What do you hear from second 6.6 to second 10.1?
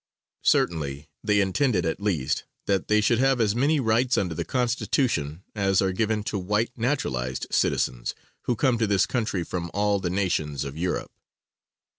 naturalized citizens who come to this country from all the